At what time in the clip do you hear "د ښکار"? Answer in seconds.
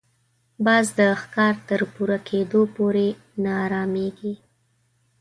0.99-1.55